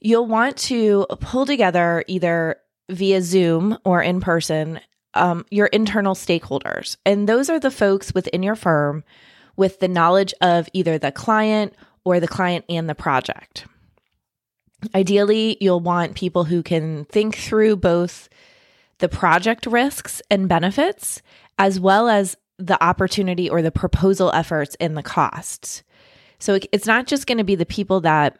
you'll 0.00 0.26
want 0.26 0.56
to 0.56 1.06
pull 1.20 1.46
together 1.46 2.02
either 2.08 2.56
via 2.90 3.22
Zoom 3.22 3.78
or 3.84 4.02
in 4.02 4.20
person 4.20 4.80
um, 5.14 5.44
your 5.50 5.66
internal 5.66 6.14
stakeholders. 6.14 6.96
And 7.04 7.28
those 7.28 7.50
are 7.50 7.60
the 7.60 7.70
folks 7.70 8.14
within 8.14 8.42
your 8.42 8.56
firm 8.56 9.04
with 9.56 9.80
the 9.80 9.88
knowledge 9.88 10.34
of 10.40 10.68
either 10.72 10.98
the 10.98 11.12
client 11.12 11.74
or 12.04 12.20
the 12.20 12.28
client 12.28 12.64
and 12.68 12.88
the 12.88 12.94
project. 12.94 13.66
Ideally, 14.94 15.56
you'll 15.60 15.80
want 15.80 16.16
people 16.16 16.44
who 16.44 16.62
can 16.62 17.04
think 17.04 17.36
through 17.36 17.76
both 17.76 18.28
the 18.98 19.08
project 19.08 19.66
risks 19.66 20.20
and 20.30 20.48
benefits, 20.48 21.22
as 21.58 21.78
well 21.78 22.08
as 22.08 22.36
the 22.58 22.82
opportunity 22.82 23.48
or 23.48 23.62
the 23.62 23.70
proposal 23.70 24.32
efforts 24.32 24.76
and 24.80 24.96
the 24.96 25.02
costs. 25.02 25.82
So 26.38 26.58
it's 26.72 26.86
not 26.86 27.06
just 27.06 27.26
going 27.26 27.38
to 27.38 27.44
be 27.44 27.54
the 27.54 27.66
people 27.66 28.00
that 28.00 28.38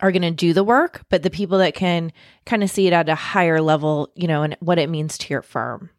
are 0.00 0.12
going 0.12 0.22
to 0.22 0.30
do 0.30 0.52
the 0.52 0.64
work, 0.64 1.04
but 1.08 1.22
the 1.22 1.30
people 1.30 1.58
that 1.58 1.74
can 1.74 2.12
kind 2.46 2.62
of 2.62 2.70
see 2.70 2.86
it 2.86 2.92
at 2.92 3.08
a 3.08 3.14
higher 3.14 3.60
level, 3.60 4.10
you 4.14 4.28
know, 4.28 4.42
and 4.42 4.56
what 4.60 4.78
it 4.78 4.90
means 4.90 5.18
to 5.18 5.32
your 5.32 5.42
firm. 5.42 5.90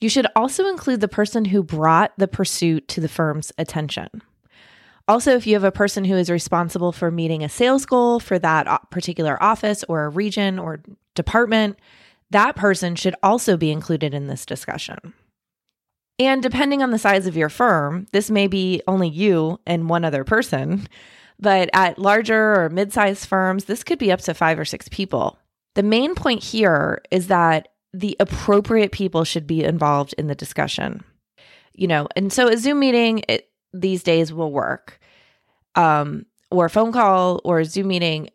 You 0.00 0.08
should 0.08 0.26
also 0.36 0.68
include 0.68 1.00
the 1.00 1.08
person 1.08 1.46
who 1.46 1.62
brought 1.62 2.12
the 2.18 2.28
pursuit 2.28 2.88
to 2.88 3.00
the 3.00 3.08
firm's 3.08 3.52
attention. 3.58 4.22
Also, 5.06 5.32
if 5.32 5.46
you 5.46 5.54
have 5.54 5.64
a 5.64 5.72
person 5.72 6.04
who 6.04 6.16
is 6.16 6.30
responsible 6.30 6.92
for 6.92 7.10
meeting 7.10 7.44
a 7.44 7.48
sales 7.48 7.84
goal 7.84 8.20
for 8.20 8.38
that 8.38 8.90
particular 8.90 9.42
office 9.42 9.84
or 9.88 10.04
a 10.04 10.08
region 10.08 10.58
or 10.58 10.80
department, 11.14 11.78
that 12.30 12.56
person 12.56 12.96
should 12.96 13.14
also 13.22 13.56
be 13.56 13.70
included 13.70 14.14
in 14.14 14.26
this 14.26 14.46
discussion. 14.46 15.12
And 16.18 16.42
depending 16.42 16.82
on 16.82 16.90
the 16.90 16.98
size 16.98 17.26
of 17.26 17.36
your 17.36 17.48
firm, 17.48 18.06
this 18.12 18.30
may 18.30 18.46
be 18.46 18.82
only 18.86 19.08
you 19.08 19.60
and 19.66 19.88
one 19.88 20.04
other 20.04 20.24
person, 20.24 20.88
but 21.38 21.68
at 21.72 21.98
larger 21.98 22.54
or 22.54 22.68
mid 22.68 22.92
sized 22.92 23.26
firms, 23.26 23.64
this 23.64 23.84
could 23.84 23.98
be 23.98 24.12
up 24.12 24.20
to 24.20 24.34
five 24.34 24.58
or 24.58 24.64
six 24.64 24.88
people. 24.88 25.38
The 25.74 25.82
main 25.82 26.14
point 26.14 26.42
here 26.42 27.02
is 27.10 27.26
that 27.28 27.68
the 27.92 28.16
appropriate 28.20 28.92
people 28.92 29.24
should 29.24 29.46
be 29.46 29.64
involved 29.64 30.14
in 30.18 30.26
the 30.26 30.34
discussion. 30.34 31.04
You 31.74 31.88
know, 31.88 32.08
and 32.14 32.32
so 32.32 32.48
a 32.48 32.56
Zoom 32.56 32.80
meeting 32.80 33.24
it, 33.28 33.48
these 33.72 34.02
days 34.04 34.32
will 34.32 34.52
work, 34.52 35.00
um, 35.74 36.26
or 36.50 36.66
a 36.66 36.70
phone 36.70 36.92
call 36.92 37.40
or 37.44 37.60
a 37.60 37.64
Zoom 37.64 37.88
meeting. 37.88 38.30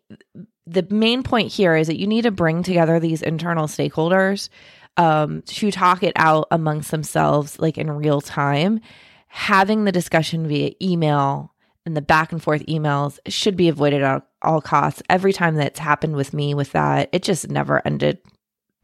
The 0.66 0.86
main 0.90 1.22
point 1.22 1.50
here 1.50 1.74
is 1.74 1.86
that 1.86 1.98
you 1.98 2.06
need 2.06 2.22
to 2.22 2.30
bring 2.30 2.62
together 2.62 3.00
these 3.00 3.22
internal 3.22 3.66
stakeholders 3.66 4.50
um, 4.98 5.42
to 5.42 5.70
talk 5.70 6.02
it 6.02 6.12
out 6.16 6.48
amongst 6.50 6.90
themselves, 6.90 7.58
like 7.58 7.78
in 7.78 7.90
real 7.90 8.20
time. 8.20 8.80
Having 9.28 9.84
the 9.84 9.92
discussion 9.92 10.46
via 10.46 10.72
email 10.82 11.49
and 11.86 11.96
the 11.96 12.02
back 12.02 12.32
and 12.32 12.42
forth 12.42 12.64
emails 12.66 13.18
should 13.26 13.56
be 13.56 13.68
avoided 13.68 14.02
at 14.02 14.26
all 14.42 14.60
costs. 14.60 15.02
Every 15.08 15.32
time 15.32 15.56
that's 15.56 15.78
happened 15.78 16.16
with 16.16 16.34
me 16.34 16.54
with 16.54 16.72
that, 16.72 17.08
it 17.12 17.22
just 17.22 17.50
never 17.50 17.84
ended 17.86 18.18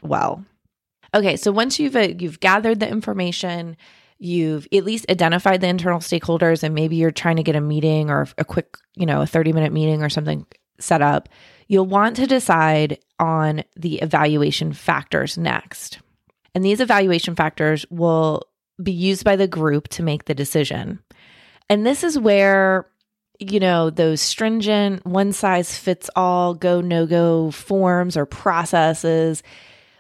well. 0.02 0.44
Okay, 1.14 1.36
so 1.36 1.52
once 1.52 1.78
you've 1.78 1.96
uh, 1.96 2.08
you've 2.18 2.40
gathered 2.40 2.80
the 2.80 2.88
information, 2.88 3.76
you've 4.18 4.66
at 4.72 4.84
least 4.84 5.10
identified 5.10 5.60
the 5.60 5.68
internal 5.68 6.00
stakeholders 6.00 6.62
and 6.62 6.74
maybe 6.74 6.96
you're 6.96 7.10
trying 7.10 7.36
to 7.36 7.42
get 7.42 7.56
a 7.56 7.60
meeting 7.60 8.10
or 8.10 8.26
a 8.38 8.44
quick, 8.44 8.76
you 8.94 9.06
know, 9.06 9.22
a 9.22 9.26
30 9.26 9.52
minute 9.52 9.72
meeting 9.72 10.02
or 10.02 10.08
something 10.08 10.46
set 10.78 11.02
up, 11.02 11.28
you'll 11.68 11.86
want 11.86 12.16
to 12.16 12.26
decide 12.26 12.98
on 13.18 13.64
the 13.76 13.96
evaluation 13.96 14.72
factors 14.72 15.38
next. 15.38 16.00
And 16.54 16.64
these 16.64 16.80
evaluation 16.80 17.34
factors 17.34 17.86
will 17.90 18.42
be 18.82 18.92
used 18.92 19.24
by 19.24 19.36
the 19.36 19.48
group 19.48 19.88
to 19.88 20.02
make 20.02 20.24
the 20.24 20.34
decision. 20.34 21.00
And 21.68 21.84
this 21.84 22.04
is 22.04 22.18
where, 22.18 22.86
you 23.38 23.60
know, 23.60 23.90
those 23.90 24.20
stringent 24.20 25.04
one 25.04 25.32
size 25.32 25.76
fits 25.76 26.08
all 26.16 26.54
go 26.54 26.80
no 26.80 27.06
go 27.06 27.50
forms 27.50 28.16
or 28.16 28.26
processes 28.26 29.42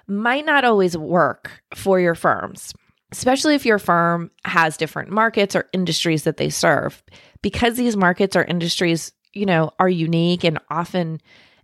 might 0.06 0.46
not 0.46 0.64
always 0.64 0.96
work 0.96 1.62
for 1.74 1.98
your 1.98 2.14
firms, 2.14 2.72
especially 3.12 3.54
if 3.54 3.66
your 3.66 3.78
firm 3.78 4.30
has 4.44 4.76
different 4.76 5.10
markets 5.10 5.56
or 5.56 5.68
industries 5.72 6.22
that 6.24 6.36
they 6.36 6.48
serve. 6.48 7.02
Because 7.42 7.76
these 7.76 7.96
markets 7.96 8.36
or 8.36 8.44
industries, 8.44 9.12
you 9.32 9.46
know, 9.46 9.72
are 9.78 9.88
unique 9.88 10.44
and 10.44 10.58
often 10.70 11.20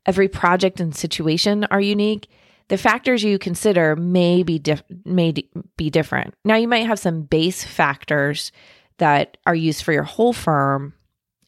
every 0.07 0.29
project 0.29 0.81
and 0.81 0.95
situation 0.95 1.65
are 1.71 1.81
unique, 1.81 2.29
the 2.69 2.79
factors 2.79 3.23
you 3.23 3.39
consider 3.39 3.97
may 3.97 4.43
be 4.43 4.59
dif- 4.59 4.83
may 5.05 5.33
be 5.77 5.91
different. 5.91 6.35
Now 6.45 6.57
you 6.57 6.69
might 6.69 6.87
have 6.87 6.99
some 6.99 7.23
base 7.23 7.65
factors 7.65 8.51
that 8.99 9.37
are 9.47 9.55
used 9.55 9.83
for 9.83 9.93
your 9.93 10.03
whole 10.03 10.33
firm, 10.33 10.95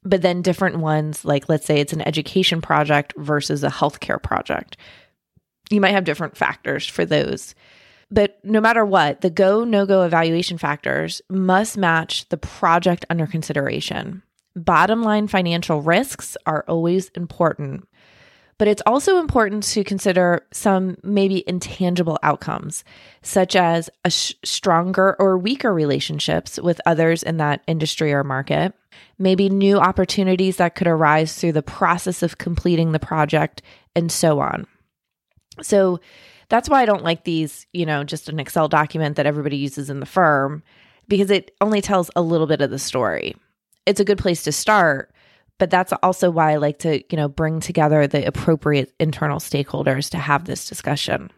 but 0.02 0.22
then 0.22 0.42
different 0.42 0.78
ones 0.78 1.24
like 1.24 1.48
let's 1.48 1.66
say 1.66 1.80
it's 1.80 1.92
an 1.92 2.06
education 2.06 2.60
project 2.60 3.14
versus 3.16 3.64
a 3.64 3.68
healthcare 3.68 4.22
project. 4.22 4.76
You 5.70 5.80
might 5.80 5.92
have 5.92 6.04
different 6.04 6.36
factors 6.36 6.86
for 6.86 7.04
those. 7.04 7.54
But 8.10 8.38
no 8.44 8.60
matter 8.60 8.84
what, 8.84 9.22
the 9.22 9.30
go 9.30 9.64
no 9.64 9.86
go 9.86 10.02
evaluation 10.02 10.58
factors 10.58 11.22
must 11.28 11.76
match 11.76 12.28
the 12.28 12.36
project 12.36 13.04
under 13.10 13.26
consideration. 13.26 14.22
Bottom 14.56 15.02
line 15.02 15.26
financial 15.26 15.82
risks 15.82 16.36
are 16.46 16.64
always 16.68 17.08
important. 17.10 17.88
But 18.56 18.68
it's 18.68 18.82
also 18.87 19.18
important 19.18 19.64
to 19.64 19.82
consider 19.82 20.46
some 20.52 20.96
maybe 21.02 21.42
intangible 21.49 22.18
outcomes, 22.23 22.84
such 23.23 23.56
as 23.56 23.90
a 24.04 24.11
sh- 24.11 24.34
stronger 24.44 25.16
or 25.18 25.37
weaker 25.37 25.75
relationships 25.75 26.58
with 26.61 26.80
others 26.87 27.23
in 27.23 27.38
that 27.38 27.62
industry 27.66 28.12
or 28.12 28.23
market, 28.23 28.73
maybe 29.18 29.49
new 29.49 29.78
opportunities 29.78 30.56
that 30.58 30.76
could 30.76 30.87
arise 30.87 31.34
through 31.34 31.52
the 31.52 31.62
process 31.62 32.23
of 32.23 32.38
completing 32.38 32.92
the 32.92 33.00
project, 33.00 33.61
and 33.96 34.11
so 34.12 34.40
on. 34.40 34.66
So 35.62 36.00
that's 36.49 36.68
why 36.68 36.82
I 36.82 36.87
don't 36.87 37.04
like 37.04 37.25
these, 37.25 37.66
you 37.73 37.87
know, 37.87 38.04
just 38.04 38.28
an 38.28 38.38
Excel 38.38 38.68
document 38.68 39.16
that 39.16 39.26
everybody 39.26 39.56
uses 39.56 39.90
in 39.90 40.00
the 40.00 40.06
firm 40.06 40.62
because 41.08 41.30
it 41.30 41.54
only 41.61 41.80
tells 41.80 42.11
a 42.16 42.23
little 42.23 42.46
bit 42.46 42.61
of 42.61 42.70
the 42.70 42.78
story. 42.78 43.37
It's 43.87 44.00
a 44.00 44.04
good 44.04 44.18
place 44.18 44.42
to 44.44 44.52
start, 44.52 45.12
but 45.58 45.70
that's 45.70 45.92
also 46.02 46.30
why 46.30 46.52
I 46.52 46.56
like 46.56 46.78
to, 46.80 47.02
you 47.11 47.16
know, 47.16 47.28
bring 47.28 47.61
together 47.61 48.06
the 48.06 48.26
appropriate 48.26 48.92
internal 48.99 49.38
stakeholders 49.38 50.11
to 50.11 50.18
have 50.18 50.44
this 50.44 50.68
discussion. 50.68 51.30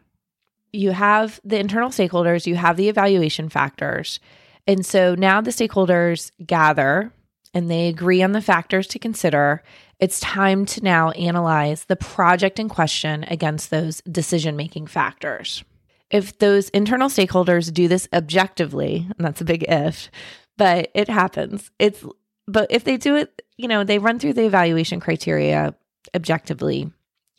You 0.73 0.93
have 0.93 1.41
the 1.45 1.59
internal 1.59 1.91
stakeholders, 1.91 2.47
you 2.47 2.57
have 2.57 2.77
the 2.77 2.89
evaluation 2.89 3.49
factors. 3.49 4.21
And 4.67 4.85
so 4.85 5.15
now 5.15 5.41
the 5.41 5.51
stakeholders 5.51 6.33
gather 6.45 7.13
and 7.55 7.71
they 7.71 7.89
agree 7.89 8.23
on 8.23 8.33
the 8.33 8.43
factors 8.43 8.87
to 8.89 8.99
consider. 8.99 9.63
It's 9.99 10.21
time 10.21 10.67
to 10.67 10.85
now 10.85 11.11
analyze 11.13 11.85
the 11.85 11.97
project 11.97 12.59
in 12.59 12.69
question 12.69 13.25
against 13.25 13.71
those 13.71 14.03
decision 14.03 14.57
making 14.57 14.89
factors. 14.89 15.65
If 16.11 16.39
those 16.39 16.69
internal 16.71 17.09
stakeholders 17.09 17.73
do 17.73 17.89
this 17.89 18.09
objectively, 18.13 19.07
and 19.17 19.27
that's 19.27 19.41
a 19.41 19.47
big 19.47 19.65
if, 19.69 20.11
but 20.57 20.91
it 20.95 21.09
happens. 21.09 21.71
It's 21.79 22.05
but 22.47 22.69
if 22.71 22.85
they 22.85 22.97
do 22.97 23.17
it, 23.17 23.43
you 23.59 23.69
know, 23.69 23.85
they 23.85 23.99
run 23.99 24.19
through 24.19 24.35
the 24.35 24.47
evaluation 24.47 25.01
criteria 25.01 25.75
objectively, 26.15 26.91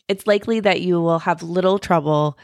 it's 0.08 0.26
likely 0.26 0.60
that 0.60 0.80
you 0.80 1.00
will 1.00 1.20
have 1.20 1.42
little 1.42 1.78
trouble 1.78 2.38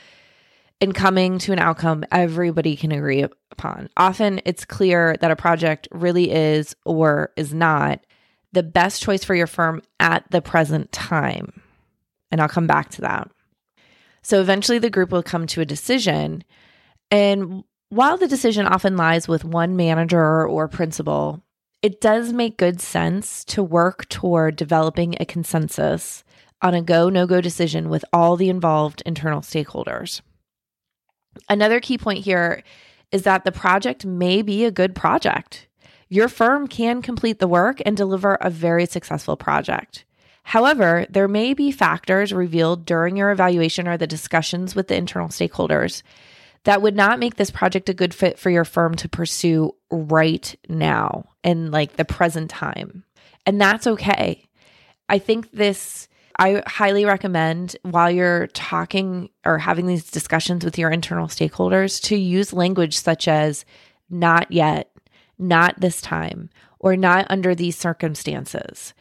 in 0.80 0.92
coming 0.92 1.38
to 1.38 1.52
an 1.52 1.58
outcome 1.58 2.04
everybody 2.12 2.76
can 2.76 2.92
agree 2.92 3.24
upon. 3.50 3.88
Often 3.96 4.40
it's 4.44 4.64
clear 4.64 5.16
that 5.20 5.30
a 5.30 5.36
project 5.36 5.88
really 5.92 6.30
is 6.30 6.74
or 6.84 7.32
is 7.36 7.54
not 7.54 8.04
the 8.52 8.62
best 8.62 9.02
choice 9.02 9.24
for 9.24 9.34
your 9.34 9.46
firm 9.46 9.82
at 9.98 10.24
the 10.30 10.42
present 10.42 10.92
time. 10.92 11.62
And 12.30 12.40
I'll 12.40 12.48
come 12.48 12.66
back 12.66 12.90
to 12.90 13.00
that. 13.02 13.30
So 14.22 14.40
eventually 14.40 14.78
the 14.78 14.90
group 14.90 15.10
will 15.12 15.22
come 15.22 15.46
to 15.48 15.60
a 15.60 15.66
decision. 15.66 16.44
And 17.10 17.64
while 17.90 18.16
the 18.16 18.28
decision 18.28 18.66
often 18.66 18.96
lies 18.96 19.28
with 19.28 19.44
one 19.44 19.76
manager 19.76 20.46
or 20.46 20.68
principal, 20.68 21.43
it 21.84 22.00
does 22.00 22.32
make 22.32 22.56
good 22.56 22.80
sense 22.80 23.44
to 23.44 23.62
work 23.62 24.08
toward 24.08 24.56
developing 24.56 25.14
a 25.20 25.26
consensus 25.26 26.24
on 26.62 26.72
a 26.72 26.80
go 26.80 27.10
no 27.10 27.26
go 27.26 27.42
decision 27.42 27.90
with 27.90 28.06
all 28.10 28.36
the 28.38 28.48
involved 28.48 29.02
internal 29.04 29.42
stakeholders. 29.42 30.22
Another 31.46 31.80
key 31.80 31.98
point 31.98 32.24
here 32.24 32.62
is 33.12 33.24
that 33.24 33.44
the 33.44 33.52
project 33.52 34.06
may 34.06 34.40
be 34.40 34.64
a 34.64 34.70
good 34.70 34.94
project. 34.94 35.68
Your 36.08 36.28
firm 36.28 36.68
can 36.68 37.02
complete 37.02 37.38
the 37.38 37.46
work 37.46 37.82
and 37.84 37.94
deliver 37.94 38.36
a 38.36 38.48
very 38.48 38.86
successful 38.86 39.36
project. 39.36 40.06
However, 40.44 41.04
there 41.10 41.28
may 41.28 41.52
be 41.52 41.70
factors 41.70 42.32
revealed 42.32 42.86
during 42.86 43.14
your 43.18 43.30
evaluation 43.30 43.86
or 43.86 43.98
the 43.98 44.06
discussions 44.06 44.74
with 44.74 44.88
the 44.88 44.96
internal 44.96 45.28
stakeholders 45.28 46.02
that 46.64 46.83
would 46.83 46.97
not 46.97 47.18
make 47.18 47.37
this 47.37 47.50
project 47.50 47.88
a 47.88 47.94
good 47.94 48.14
fit 48.14 48.38
for 48.38 48.50
your 48.50 48.64
firm 48.64 48.94
to 48.97 49.09
pursue 49.09 49.75
right 49.90 50.54
now 50.68 51.25
in 51.42 51.71
like 51.71 51.97
the 51.97 52.04
present 52.04 52.50
time. 52.50 53.04
And 53.47 53.61
that's 53.61 53.87
okay. 53.87 54.44
I 55.09 55.18
think 55.18 55.52
this 55.52 56.09
I 56.37 56.62
highly 56.66 57.04
recommend 57.04 57.76
while 57.83 58.11
you're 58.11 58.49
talking 58.49 59.30
or 59.44 59.59
having 59.59 59.87
these 59.87 60.11
discussions 60.11 60.64
with 60.64 60.78
your 60.78 60.90
internal 60.90 61.28
stakeholders 61.28 62.02
to 62.04 62.16
use 62.16 62.52
language 62.52 62.99
such 62.99 63.28
as 63.28 63.64
not 64.11 64.50
yet, 64.50 64.90
not 65.38 65.80
this 65.80 66.00
time, 66.00 66.50
or 66.80 66.97
not 66.97 67.26
under 67.30 67.54
these 67.54 67.76
circumstances. 67.76 68.94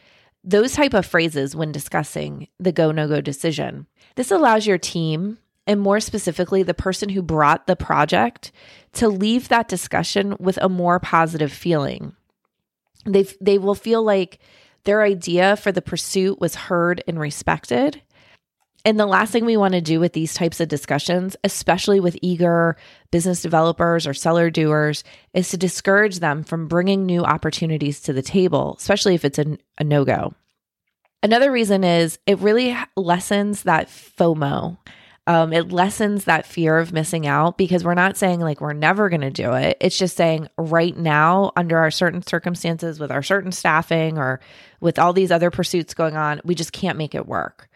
Those 0.44 0.74
type 0.74 0.94
of 0.94 1.06
phrases 1.06 1.56
when 1.56 1.72
discussing 1.72 2.48
the 2.60 2.70
go 2.70 2.92
no 2.92 3.08
go 3.08 3.20
decision. 3.20 3.86
This 4.14 4.30
allows 4.30 4.66
your 4.66 4.78
team 4.78 5.38
and 5.66 5.80
more 5.80 6.00
specifically, 6.00 6.62
the 6.62 6.74
person 6.74 7.08
who 7.08 7.22
brought 7.22 7.66
the 7.66 7.76
project 7.76 8.52
to 8.94 9.08
leave 9.08 9.48
that 9.48 9.68
discussion 9.68 10.36
with 10.38 10.58
a 10.58 10.68
more 10.68 11.00
positive 11.00 11.52
feeling. 11.52 12.14
They 13.06 13.26
they 13.40 13.58
will 13.58 13.74
feel 13.74 14.02
like 14.02 14.38
their 14.84 15.02
idea 15.02 15.56
for 15.56 15.72
the 15.72 15.82
pursuit 15.82 16.40
was 16.40 16.54
heard 16.54 17.02
and 17.08 17.18
respected. 17.18 18.02
And 18.86 19.00
the 19.00 19.06
last 19.06 19.32
thing 19.32 19.46
we 19.46 19.56
want 19.56 19.72
to 19.72 19.80
do 19.80 19.98
with 19.98 20.12
these 20.12 20.34
types 20.34 20.60
of 20.60 20.68
discussions, 20.68 21.36
especially 21.42 22.00
with 22.00 22.18
eager 22.20 22.76
business 23.10 23.40
developers 23.40 24.06
or 24.06 24.12
seller 24.12 24.50
doers, 24.50 25.04
is 25.32 25.48
to 25.50 25.56
discourage 25.56 26.18
them 26.18 26.44
from 26.44 26.68
bringing 26.68 27.06
new 27.06 27.24
opportunities 27.24 28.00
to 28.00 28.12
the 28.12 28.20
table, 28.20 28.76
especially 28.78 29.14
if 29.14 29.24
it's 29.24 29.38
a, 29.38 29.56
a 29.78 29.84
no 29.84 30.04
go. 30.04 30.34
Another 31.22 31.50
reason 31.50 31.82
is 31.82 32.18
it 32.26 32.38
really 32.40 32.76
lessens 32.94 33.62
that 33.62 33.88
FOMO, 33.88 34.76
um, 35.26 35.52
it 35.52 35.72
lessens 35.72 36.24
that 36.24 36.46
fear 36.46 36.78
of 36.78 36.92
missing 36.92 37.26
out 37.26 37.56
because 37.56 37.82
we're 37.82 37.94
not 37.94 38.16
saying 38.16 38.40
like 38.40 38.60
we're 38.60 38.74
never 38.74 39.08
going 39.08 39.22
to 39.22 39.30
do 39.30 39.52
it. 39.54 39.78
It's 39.80 39.96
just 39.96 40.16
saying 40.16 40.48
right 40.58 40.96
now, 40.96 41.52
under 41.56 41.78
our 41.78 41.90
certain 41.90 42.22
circumstances, 42.22 43.00
with 43.00 43.10
our 43.10 43.22
certain 43.22 43.52
staffing 43.52 44.18
or 44.18 44.40
with 44.80 44.98
all 44.98 45.14
these 45.14 45.30
other 45.30 45.50
pursuits 45.50 45.94
going 45.94 46.16
on, 46.16 46.42
we 46.44 46.54
just 46.54 46.72
can't 46.72 46.98
make 46.98 47.14
it 47.14 47.26
work. 47.26 47.68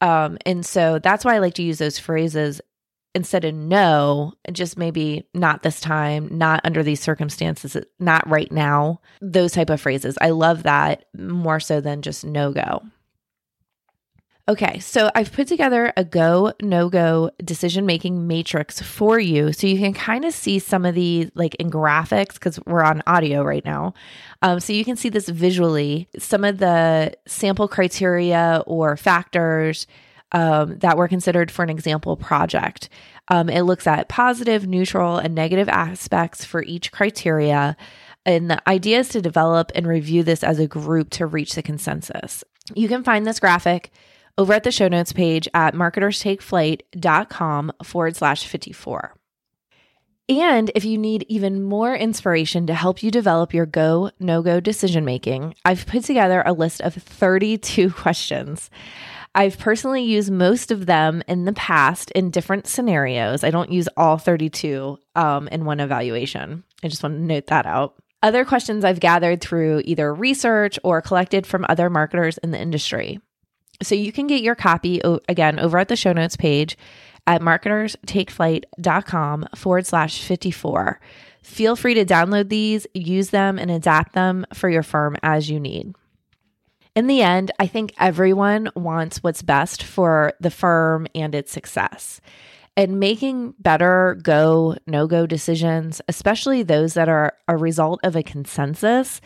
Um, 0.00 0.38
and 0.44 0.66
so 0.66 0.98
that's 0.98 1.24
why 1.24 1.36
I 1.36 1.38
like 1.38 1.54
to 1.54 1.62
use 1.62 1.78
those 1.78 1.98
phrases 1.98 2.60
instead 3.14 3.44
of 3.44 3.54
no, 3.54 4.32
just 4.52 4.76
maybe 4.76 5.26
not 5.34 5.62
this 5.62 5.80
time, 5.80 6.28
not 6.30 6.60
under 6.64 6.82
these 6.82 7.00
circumstances, 7.00 7.76
not 7.98 8.28
right 8.28 8.50
now. 8.50 9.00
Those 9.20 9.52
type 9.52 9.70
of 9.70 9.80
phrases. 9.80 10.18
I 10.20 10.30
love 10.30 10.64
that 10.64 11.04
more 11.16 11.60
so 11.60 11.80
than 11.80 12.02
just 12.02 12.24
no 12.24 12.52
go. 12.52 12.82
Okay, 14.48 14.78
so 14.78 15.10
I've 15.14 15.30
put 15.30 15.46
together 15.46 15.92
a 15.94 16.04
go, 16.04 16.54
no 16.62 16.88
go 16.88 17.30
decision 17.44 17.84
making 17.84 18.26
matrix 18.26 18.80
for 18.80 19.20
you 19.20 19.52
so 19.52 19.66
you 19.66 19.76
can 19.78 19.92
kind 19.92 20.24
of 20.24 20.32
see 20.32 20.58
some 20.58 20.86
of 20.86 20.94
the 20.94 21.28
like 21.34 21.54
in 21.56 21.70
graphics 21.70 22.34
because 22.34 22.58
we're 22.64 22.82
on 22.82 23.02
audio 23.06 23.42
right 23.42 23.62
now. 23.62 23.92
Um, 24.40 24.58
so 24.58 24.72
you 24.72 24.86
can 24.86 24.96
see 24.96 25.10
this 25.10 25.28
visually, 25.28 26.08
some 26.18 26.44
of 26.44 26.56
the 26.56 27.12
sample 27.26 27.68
criteria 27.68 28.62
or 28.66 28.96
factors 28.96 29.86
um, 30.32 30.78
that 30.78 30.96
were 30.96 31.08
considered 31.08 31.50
for 31.50 31.62
an 31.62 31.68
example 31.68 32.16
project. 32.16 32.88
Um, 33.28 33.50
it 33.50 33.62
looks 33.62 33.86
at 33.86 34.08
positive, 34.08 34.66
neutral, 34.66 35.18
and 35.18 35.34
negative 35.34 35.68
aspects 35.68 36.46
for 36.46 36.62
each 36.62 36.90
criteria. 36.90 37.76
And 38.24 38.50
the 38.50 38.66
idea 38.66 39.00
is 39.00 39.10
to 39.10 39.20
develop 39.20 39.72
and 39.74 39.86
review 39.86 40.22
this 40.22 40.42
as 40.42 40.58
a 40.58 40.66
group 40.66 41.10
to 41.10 41.26
reach 41.26 41.54
the 41.54 41.62
consensus. 41.62 42.44
You 42.74 42.88
can 42.88 43.04
find 43.04 43.26
this 43.26 43.40
graphic 43.40 43.90
over 44.38 44.54
at 44.54 44.64
the 44.64 44.72
show 44.72 44.88
notes 44.88 45.12
page 45.12 45.46
at 45.52 45.74
marketerstakeflight.com 45.74 47.72
forward 47.82 48.16
slash 48.16 48.46
54. 48.46 49.14
And 50.30 50.70
if 50.74 50.84
you 50.84 50.98
need 50.98 51.24
even 51.28 51.62
more 51.62 51.94
inspiration 51.94 52.66
to 52.66 52.74
help 52.74 53.02
you 53.02 53.10
develop 53.10 53.54
your 53.54 53.64
go, 53.64 54.10
no 54.20 54.42
go 54.42 54.60
decision 54.60 55.04
making, 55.04 55.54
I've 55.64 55.86
put 55.86 56.04
together 56.04 56.42
a 56.44 56.52
list 56.52 56.82
of 56.82 56.94
32 56.94 57.90
questions. 57.94 58.70
I've 59.34 59.58
personally 59.58 60.02
used 60.02 60.30
most 60.30 60.70
of 60.70 60.86
them 60.86 61.22
in 61.28 61.44
the 61.44 61.52
past 61.52 62.10
in 62.12 62.30
different 62.30 62.66
scenarios. 62.66 63.44
I 63.44 63.50
don't 63.50 63.72
use 63.72 63.88
all 63.96 64.18
32 64.18 64.98
um, 65.14 65.48
in 65.48 65.64
one 65.64 65.80
evaluation. 65.80 66.64
I 66.82 66.88
just 66.88 67.02
want 67.02 67.16
to 67.16 67.20
note 67.20 67.46
that 67.46 67.66
out. 67.66 67.94
Other 68.22 68.44
questions 68.44 68.84
I've 68.84 69.00
gathered 69.00 69.40
through 69.40 69.82
either 69.84 70.12
research 70.12 70.78
or 70.82 71.00
collected 71.00 71.46
from 71.46 71.64
other 71.68 71.88
marketers 71.88 72.36
in 72.38 72.50
the 72.50 72.60
industry. 72.60 73.20
So 73.82 73.94
you 73.94 74.12
can 74.12 74.26
get 74.26 74.42
your 74.42 74.54
copy 74.54 75.00
again 75.28 75.58
over 75.58 75.78
at 75.78 75.88
the 75.88 75.96
show 75.96 76.12
notes 76.12 76.36
page 76.36 76.76
at 77.26 77.42
marketerstakeflight.com 77.42 79.48
forward 79.54 79.86
slash 79.86 80.22
54. 80.22 81.00
Feel 81.42 81.76
free 81.76 81.94
to 81.94 82.04
download 82.04 82.48
these, 82.48 82.86
use 82.94 83.30
them, 83.30 83.58
and 83.58 83.70
adapt 83.70 84.14
them 84.14 84.44
for 84.52 84.68
your 84.68 84.82
firm 84.82 85.16
as 85.22 85.48
you 85.48 85.60
need. 85.60 85.94
In 86.96 87.06
the 87.06 87.22
end, 87.22 87.52
I 87.60 87.68
think 87.68 87.94
everyone 87.98 88.70
wants 88.74 89.22
what's 89.22 89.42
best 89.42 89.84
for 89.84 90.32
the 90.40 90.50
firm 90.50 91.06
and 91.14 91.34
its 91.34 91.52
success. 91.52 92.20
And 92.76 92.98
making 92.98 93.54
better 93.58 94.18
go, 94.22 94.76
no 94.86 95.06
go 95.06 95.26
decisions, 95.26 96.00
especially 96.08 96.62
those 96.62 96.94
that 96.94 97.08
are 97.08 97.34
a 97.46 97.56
result 97.56 98.00
of 98.02 98.16
a 98.16 98.22
consensus, 98.22 99.20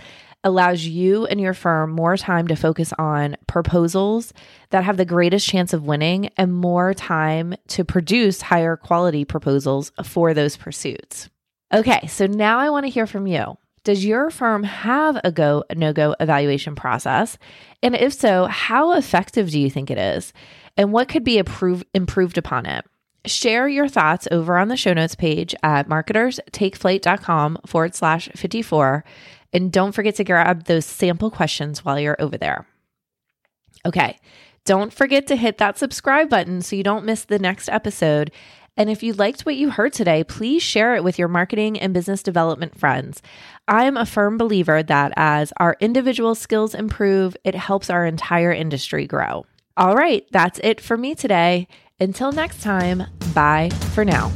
allows 0.45 0.85
you 0.85 1.27
and 1.27 1.41
your 1.41 1.55
firm 1.55 1.91
more 1.91 2.17
time 2.17 2.49
to 2.49 2.57
focus 2.57 2.93
on 2.99 3.37
proposals 3.47 4.33
that 4.71 4.85
have 4.85 4.97
the 4.97 5.05
greatest 5.05 5.47
chance 5.47 5.73
of 5.73 5.85
winning 5.85 6.31
and 6.37 6.53
more 6.53 6.95
time 6.95 7.55
to 7.69 7.85
produce 7.85 8.43
higher 8.43 8.77
quality 8.77 9.25
proposals 9.25 9.93
for 10.05 10.35
those 10.35 10.57
pursuits. 10.57 11.29
Okay, 11.73 12.07
so 12.07 12.27
now 12.27 12.59
I 12.59 12.71
want 12.71 12.85
to 12.85 12.91
hear 12.91 13.07
from 13.07 13.27
you. 13.27 13.57
Does 13.85 14.05
your 14.05 14.31
firm 14.31 14.63
have 14.63 15.21
a 15.25 15.33
go 15.33 15.65
no 15.75 15.93
go 15.93 16.15
evaluation 16.21 16.77
process? 16.77 17.37
And 17.83 17.97
if 17.97 18.13
so, 18.13 18.47
how 18.47 18.93
effective 18.93 19.51
do 19.51 19.59
you 19.59 19.71
think 19.71 19.91
it 19.91 19.99
is? 19.99 20.33
And 20.77 20.93
what 20.93 21.09
could 21.09 21.25
be 21.25 21.39
improve, 21.39 21.83
improved 21.93 22.39
upon 22.39 22.67
it? 22.67 22.85
Share 23.25 23.69
your 23.69 23.89
thoughts 23.89 24.27
over 24.31 24.59
on 24.59 24.69
the 24.69 24.77
show 24.77 24.93
notes 24.93 25.15
page 25.15 25.55
at 25.63 25.89
marketerstakeflight.com 25.89 27.59
forward 27.67 27.95
slash 27.95 28.29
54 28.35 29.05
and 29.53 29.71
don't 29.71 29.93
forget 29.93 30.17
to 30.17 30.25
grab 30.25 30.65
those 30.65 30.87
sample 30.87 31.31
questions 31.31 31.85
while 31.85 32.01
you're 32.01 32.21
over 32.21 32.37
there. 32.37 32.67
Okay, 33.85 34.19
don't 34.65 34.93
forget 34.93 35.27
to 35.27 35.37
hit 35.37 35.59
that 35.59 35.79
subscribe 35.79 36.29
button 36.29 36.63
so 36.63 36.77
you 36.77 36.83
don't 36.83 37.05
miss 37.05 37.25
the 37.25 37.39
next 37.39 37.69
episode. 37.69 38.31
And 38.77 38.89
if 38.89 39.03
you 39.03 39.13
liked 39.13 39.43
what 39.43 39.57
you 39.57 39.71
heard 39.71 39.93
today, 39.93 40.25
please 40.25 40.63
share 40.63 40.95
it 40.95 41.05
with 41.05 41.19
your 41.19 41.29
marketing 41.29 41.79
and 41.79 41.93
business 41.93 42.23
development 42.23 42.79
friends. 42.79 43.21
I 43.69 43.85
am 43.85 43.97
a 43.97 44.07
firm 44.07 44.39
believer 44.39 44.83
that 44.83 45.13
as 45.17 45.53
our 45.59 45.77
individual 45.81 46.35
skills 46.35 46.75
improve, 46.75 47.37
it 47.45 47.55
helps 47.55 47.91
our 47.91 48.07
entire 48.07 48.53
industry 48.53 49.07
grow. 49.07 49.45
All 49.77 49.95
right, 49.95 50.27
that's 50.31 50.61
it 50.63 50.81
for 50.81 50.97
me 50.97 51.15
today. 51.15 51.69
Until 52.03 52.33
next 52.33 52.63
time, 52.63 53.05
bye 53.33 53.71
for 53.95 54.05
now. 54.05 54.33